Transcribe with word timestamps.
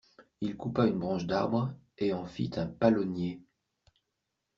Il 0.41 0.57
coupa 0.57 0.87
une 0.87 0.97
branche 0.97 1.27
d'arbre 1.27 1.75
et 1.99 2.11
en 2.11 2.25
fit 2.25 2.49
un 2.55 2.65
palonnier. 2.65 3.39